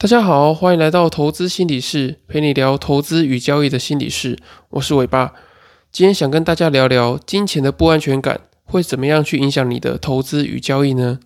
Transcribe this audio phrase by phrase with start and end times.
[0.00, 4.38] 大家好，欢迎来到投资心理室，陪你聊投资与交易的心理室。
[4.70, 5.34] 我是尾巴，
[5.92, 11.20] 今天想跟大家聊聊金钱的不安全感会怎么样去影响你的投资与交易呢？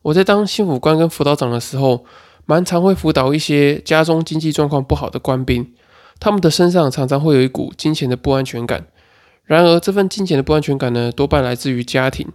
[0.00, 2.06] 我在当幸福官跟辅导长的时候，
[2.46, 5.74] 蛮常会辅导一些家中经济状况不好的官兵，
[6.18, 8.86] 他们的身上常常会有一股金钱的不安全感。
[9.44, 12.26] 然而，这份金钱的不安全感呢，多半来自于家庭，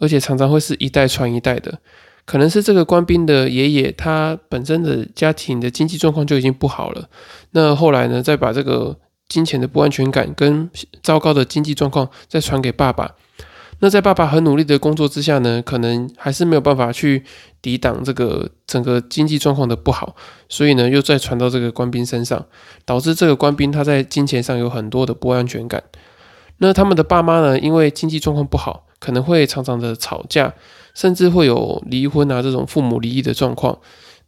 [0.00, 1.78] 而且常常会是一代传一代的。
[2.26, 7.08] 可能是这个官兵的爷爷，他本身的家庭的经济状况就已经不好了。
[7.50, 8.96] 那后来呢，再把这个
[9.28, 10.70] 金钱的不安全感跟
[11.02, 13.14] 糟糕的经济状况再传给爸爸。
[13.80, 17.22] 那在爸爸很努力的工作之下呢，可能还是没有办法去
[17.60, 20.14] 抵挡这个整个经济状况的不好，
[20.48, 22.46] 所以呢，又再传到这个官兵身上，
[22.86, 25.82] 导致这个官兵他在金钱上有很多的不安全感。
[26.58, 30.54] 那他们的爸妈呢，因为经济状况不好，可能会常常的吵架。
[30.94, 33.76] 甚至会有离婚啊这种父母离异的状况，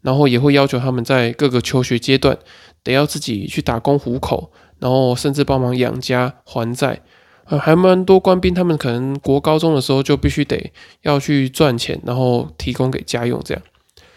[0.03, 2.37] 然后也会要求他们在各个求学阶段
[2.83, 4.51] 得要自己去打工糊口，
[4.81, 7.03] 然后甚至帮忙养家还债。
[7.45, 13.63] 啊，还蛮多官兵，他们可能国高中的时候就必须得要去赚钱，然后提供给家用这样。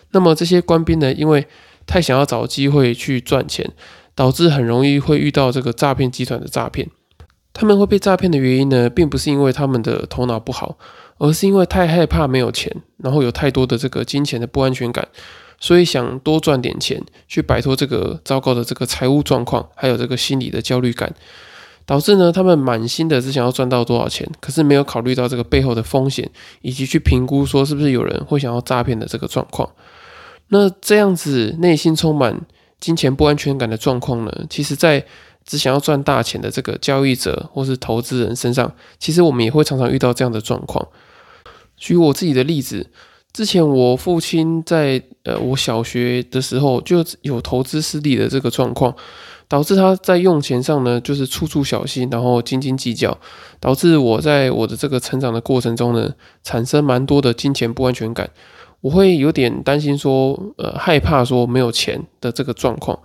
[0.10, 1.46] 那么这些官兵呢，因为
[1.86, 3.72] 太想要找机会去赚钱，
[4.16, 6.90] 导致很容易会遇到这个诈骗集团的诈骗。
[7.60, 10.78] 他们会被诈骗的原因呢，并不是因为他们的头脑不好。
[11.22, 15.06] 而是因为太害怕没有钱，然后有太多的这个金钱的不安全感，
[15.60, 21.14] 所以想多赚点钱去摆脱这个糟糕的这个财务状况，还有这个心理的焦虑感，
[21.86, 29.70] 导致呢他们满心的只想要赚到多少钱，可是没有考虑到这个背后的风险，以及去评估说是不是有人会想要诈骗的这个状况。
[30.48, 32.40] 那这样子内心充满
[32.80, 35.06] 金钱不安全感的状况呢，其实在
[35.50, 40.88] 只想要赚大钱的这个交易者或是投资人身上，其实我们也会常常遇到这样的状况。
[41.76, 42.86] 举我自己的例子，
[43.34, 48.96] 之前我父亲在呃我小学的时候就有投资失利的这个状况，
[49.48, 53.18] 导致他在用钱上呢就是处处小心，然后斤斤计较，
[53.60, 58.30] 导致我在我的这个成长的过程中呢产生蛮多的金钱不安全感，
[58.82, 63.00] 我会有点担心说呃害怕说没有钱的这个状况，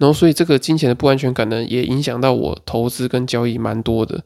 [0.00, 4.20] 然后所以这个金钱的不安全感呢也影响到我投资跟交易蛮多的，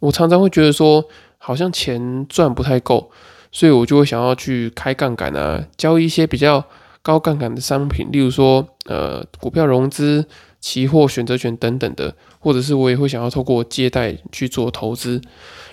[0.00, 1.02] 我常常会觉得说
[1.38, 3.10] 好像钱赚不太够。
[3.54, 6.64] 所以我就会想要去开杠杆啊，交易一些比较
[7.02, 10.24] 高杠杆的商品，例如说呃股票融资、
[10.58, 15.20] 期货、选择权等等的，或者是我也会想要透过借贷去做投资。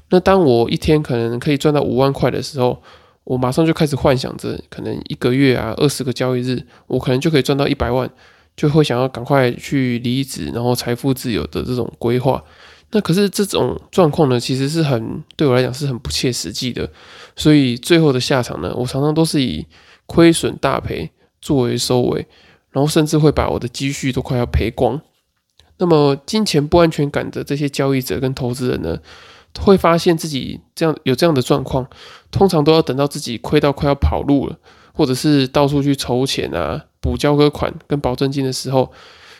[0.09, 2.83] 那当我一天可能可以赚到五万块的时候，
[3.23, 8.09] 我马上就开始幻想着，可能一个月啊二十个交易日，我可能就可以赚到一百万，
[8.59, 12.43] 就会想要赶快去离职，然后财富自由的这种规划。
[12.91, 16.91] 那可是这种状况呢，其实是很对我来讲是很不切实际的，
[17.37, 19.65] 所以最后的下场呢，我常常都是以
[20.07, 21.09] 亏损大赔
[21.39, 22.27] 作为收尾，
[22.71, 24.99] 然后甚至会把我的积蓄都快要赔光。
[25.77, 28.99] 那么金钱不安全感的这些交易者跟投资人呢，
[29.61, 31.87] 会发现自己这样有这样的状况，
[32.29, 34.57] 通常都要等到自己亏到快要跑路了，
[34.91, 38.91] 或者是到处去筹钱啊、补交割款跟保证金的时候。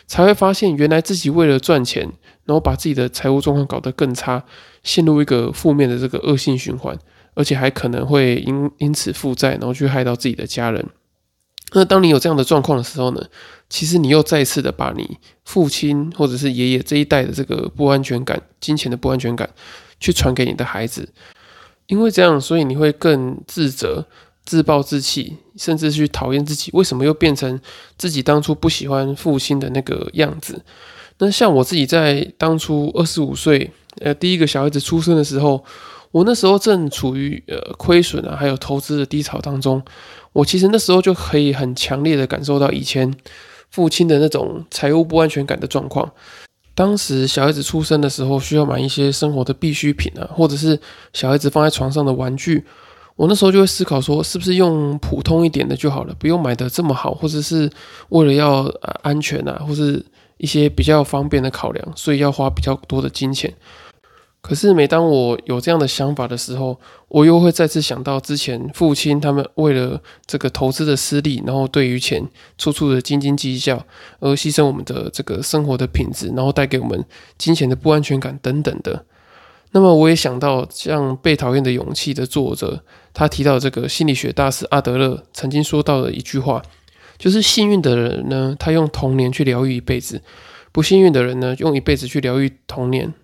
[0.06, 2.02] 才会发现，原来自己为了赚钱，
[2.44, 4.44] 然后把自己的财务状况搞得更差，
[4.82, 6.98] 陷入一个负面的这个恶性循环，
[7.34, 10.84] 而且还可能会因因此负债，然后去害到自己的家人。
[11.74, 13.24] 那当你有这样的状况的时候呢，
[13.68, 19.48] 其实你又再次的把你父亲或者是爷爷这一代的这个不安全感、金钱的不安全感，
[20.00, 21.08] 去传给你的孩子，
[21.86, 24.04] 因为这样，所以你会更自责。
[24.44, 27.60] 自暴自弃，甚至去讨厌自己，为什么又变成
[27.96, 30.62] 自己当初不喜欢父亲的那个样子？
[31.18, 35.62] 那像我自己在当初二十五岁，呃，第一个小孩子出生的时候，
[36.10, 39.82] 我那时候正处于呃亏损啊，还有投资的低潮当中。
[40.32, 43.14] 我其实那时候就可以很强烈的感受到以前
[43.70, 46.10] 父亲的那种财务不安全感的状况。
[46.74, 50.80] 当时小孩子出生的时候，需要买一些生活的必需品啊，或者是
[51.12, 52.64] 小孩子放在床上的玩具。
[53.20, 57.70] 我那时候就会思考说，是不是用普通一点的就好了，不用买的这么好，或者是
[58.08, 58.62] 为了要
[59.02, 60.02] 安全啊，或是
[60.38, 63.52] 一些比较方便的考量，所以要花比较多的金钱。
[64.40, 72.26] 可是每当我有这样的想法的时候，我又会再次想到之前父亲他们为了这个投资的失利，然后对于钱
[72.56, 73.84] 处处的斤斤计较，
[74.20, 77.04] 而牺牲我们的这个生活的品质，然后带给我们
[77.36, 79.04] 金钱的不安全感等等的。
[79.72, 82.82] 那么我也想到，像《被讨厌的勇气》的作者，
[83.14, 86.60] 他提到这个心理学大师阿德勒曾经说到的一句话，
[87.16, 90.18] 就是幸运的人呢，他用童年去疗愈一辈子；
[90.72, 93.14] 不幸运的人呢，用一辈子去疗愈童年。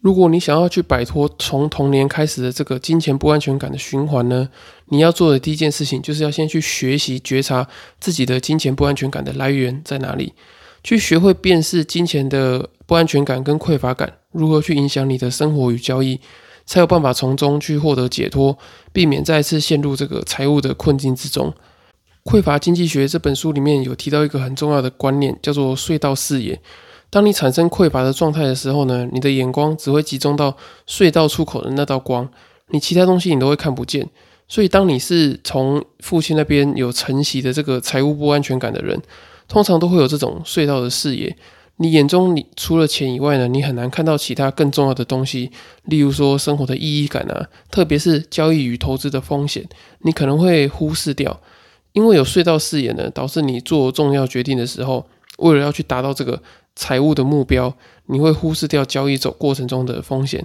[0.00, 4.48] 如果你想要去摆脱从童年开始的这个金钱不安全感的循环呢，
[4.86, 7.68] 你要做的第一件事情就是要先去学习觉察
[8.00, 10.32] 自己的金钱不安全感的来源在哪里，
[10.82, 16.20] 去学会辨识金钱的不安全感跟匮乏感如何去影响你的生活与交易，
[16.66, 18.56] 才有办法从中去获得解脱，
[18.92, 21.52] 避免再次陷入这个财务的困境之中。
[22.24, 26.60] 匮乏经济学这本书里面有提到一个很重要的观念，叫做隧道视野。
[27.10, 30.56] 当你产生匮乏的状态的时候呢，你的眼光只会集中到
[30.88, 32.28] 隧道出口的那道光，
[32.68, 34.08] 你其他东西你都会看不见。
[34.48, 39.00] 所以，当你是从父亲那边有承袭的这个财务不安全感的人，
[39.52, 41.36] 通常都会有这种隧道的视野。
[41.76, 45.50] 你眼中你除了钱以外呢，你很难看到其他更重要的东西，
[45.84, 49.68] 例如说生活的意义感啊，特别是交易与投资的风险，
[49.98, 51.38] 你可能会忽视掉。
[51.92, 55.06] 因为有隧道视野呢，导致你做重要决定的时候，
[55.36, 56.42] 为了要去达到这个。
[56.74, 57.76] 财务的目标，
[58.06, 60.42] 你会忽视掉交易走过程中的风险，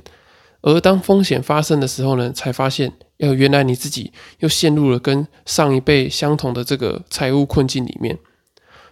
[0.60, 8.20] 而当风险发生的时候呢，才发现，要原来你自己又陷入了跟上一辈相同的这个财务困境里面。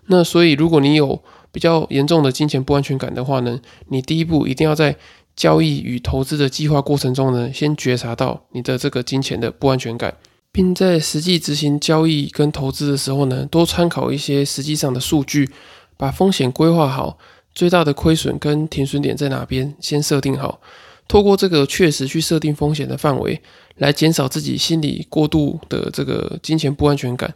[0.07, 1.22] 那所以，如果你有
[1.52, 4.96] 比较严重的金钱不安全感的话呢，你第一步一定要在
[5.36, 10.16] 交易与投资的计划过程中呢，先觉察到你的这个金钱的不安全感，
[10.52, 15.50] 并在实际执行交易跟投资的时候呢，多参考一些实际上的数据。
[15.98, 17.18] 把风险规划好，
[17.54, 20.60] 最大的亏损跟停损点在哪边，先设定好。
[21.08, 23.42] 透过这个确实去设定风险的范围，
[23.78, 27.34] 来减少自己心理过度的这个金钱不安全感，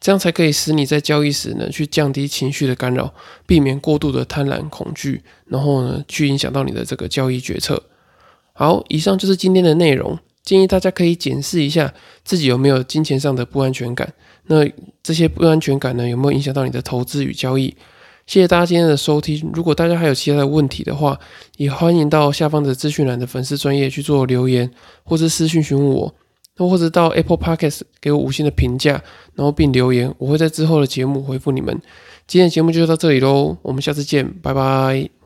[0.00, 3.12] 这样才可以使你在交易时呢，去降低情绪的干扰，
[3.46, 7.82] 避免过度的贪婪恐惧，然后呢，去影响到你的这个交易决策。
[8.52, 11.92] 好，以上就是今天的内容，建议大家可以检视一下
[12.24, 14.12] 自己有没有金钱上的不安全感。
[14.46, 14.64] 那
[15.02, 17.76] 这些不安全感呢，有没有影响到你的投资与交易？
[18.26, 19.50] 谢谢大家今天的收听。
[19.54, 21.18] 如果大家还有其他的问题的话，
[21.56, 24.70] 也欢迎到下方的资讯栏的粉丝专业去做留言，
[25.02, 26.14] 或者私讯询问我，
[26.58, 29.02] 那或者到 Apple Podcast 给我五星的评价，
[29.34, 31.80] 然后并留言，我会在之后的节目回复你们。
[32.26, 35.17] 今天的节目就到这里喽，我们下次见，拜拜。